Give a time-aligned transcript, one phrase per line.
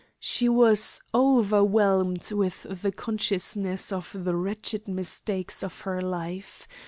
[0.19, 6.67] She was overwhelmed with the consciousness of the wretched mistakes of her life.